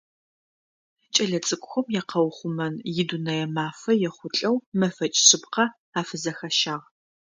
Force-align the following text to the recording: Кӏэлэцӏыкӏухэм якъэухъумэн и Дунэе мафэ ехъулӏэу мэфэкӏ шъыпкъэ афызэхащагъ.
Кӏэлэцӏыкӏухэм 1.13 1.87
якъэухъумэн 1.99 2.73
и 3.01 3.03
Дунэе 3.07 3.45
мафэ 3.55 3.91
ехъулӏэу 4.07 4.55
мэфэкӏ 4.79 5.19
шъыпкъэ 5.25 5.65
афызэхащагъ. 5.99 6.85